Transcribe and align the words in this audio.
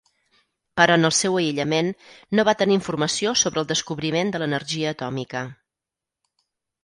Però 0.79 0.93
en 0.99 1.07
el 1.07 1.11
seu 1.17 1.35
aïllament, 1.41 1.89
no 2.39 2.45
va 2.47 2.55
tenir 2.61 2.77
informació 2.79 3.33
sobre 3.41 3.63
el 3.63 3.69
descobriment 3.73 4.31
de 4.37 4.41
l'energia 4.45 4.95
atòmica. 4.95 5.43